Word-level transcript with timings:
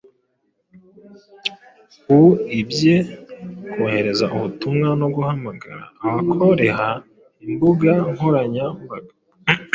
Uibye 2.17 2.95
kohereza 3.71 4.25
ubutumwa 4.35 4.87
no 5.01 5.07
guhamagara, 5.15 5.83
abakoreha 6.07 6.87
imbuga 7.45 7.91
nkoranya 8.13 8.65
mbaga 8.83 9.13